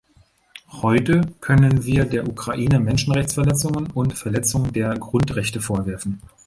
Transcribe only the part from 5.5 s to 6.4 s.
vorwerfen.